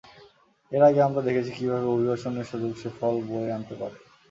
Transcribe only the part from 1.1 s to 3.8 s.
দেখেছি কীভাবে অভিবাসনের সুযোগ সুফল বয়ে আনতে